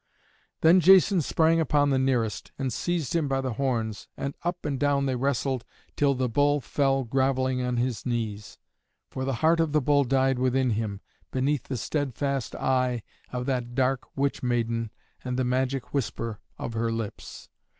Then 0.61 0.79
Jason 0.79 1.21
sprang 1.21 1.59
upon 1.59 1.91
the 1.91 1.99
nearest, 1.99 2.51
and 2.57 2.73
seized 2.73 3.15
him 3.15 3.27
by 3.27 3.39
the 3.39 3.53
horns, 3.53 4.07
and 4.17 4.33
up 4.41 4.65
and 4.65 4.79
down 4.79 5.05
they 5.05 5.15
wrestled, 5.15 5.63
till 5.95 6.15
the 6.15 6.27
bull 6.27 6.59
fell 6.59 7.03
groveling 7.03 7.61
on 7.61 7.77
his 7.77 8.03
knees. 8.03 8.57
For 9.11 9.25
the 9.25 9.35
heart 9.45 9.59
of 9.59 9.73
the 9.73 9.79
bull 9.81 10.03
died 10.03 10.39
within 10.39 10.71
him, 10.71 11.01
beneath 11.29 11.65
the 11.65 11.77
steadfast 11.77 12.55
eye 12.55 13.03
of 13.31 13.45
that 13.45 13.75
dark 13.75 14.17
witch 14.17 14.41
maiden 14.41 14.89
and 15.23 15.37
the 15.37 15.45
magic 15.45 15.93
whisper 15.93 16.39
of 16.57 16.73
her 16.73 16.91
lips. 16.91 17.47